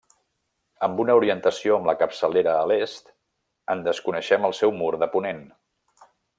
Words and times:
Amb 0.85 1.01
una 1.03 1.17
orientació 1.19 1.75
amb 1.75 1.89
la 1.89 1.95
capçalera 1.99 2.57
a 2.63 2.65
l'est, 2.71 3.13
en 3.77 3.87
desconeixem 3.91 4.51
el 4.51 4.59
seu 4.63 4.75
mur 4.83 4.93
de 5.05 5.13
ponent. 5.17 5.49